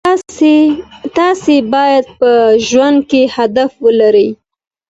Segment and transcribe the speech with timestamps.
[1.17, 2.29] تاسي باید په
[2.67, 4.29] ژوند کي هدف ولرئ.